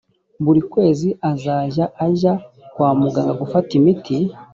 buri 0.43 0.61
kwezi 0.73 1.07
azajya 1.31 1.85
ajya 2.05 2.33
kwa 2.73 2.89
muganga 2.99 3.33
gufata 3.41 3.69
imiti 3.79 4.17